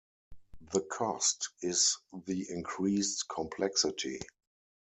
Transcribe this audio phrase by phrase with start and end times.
[0.73, 4.19] The cost is the increased complexity.